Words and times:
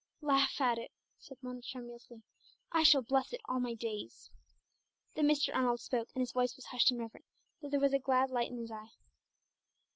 '""Laugh 0.33 0.59
at 0.59 0.79
it?" 0.79 0.89
said 1.19 1.37
Mona 1.43 1.61
tremulously. 1.61 2.23
"I 2.71 2.81
shall 2.81 3.03
bless 3.03 3.33
it 3.33 3.41
all 3.45 3.59
my 3.59 3.75
days!" 3.75 4.31
Then 5.13 5.27
Mr. 5.27 5.53
Arnold 5.53 5.79
spoke, 5.79 6.09
and 6.15 6.21
his 6.23 6.31
voice 6.31 6.55
was 6.55 6.65
hushed 6.65 6.89
and 6.89 6.99
reverent, 6.99 7.27
though 7.61 7.69
there 7.69 7.79
was 7.79 7.93
a 7.93 7.99
glad 7.99 8.31
light 8.31 8.49
in 8.49 8.57
his 8.57 8.71
eye. 8.71 8.93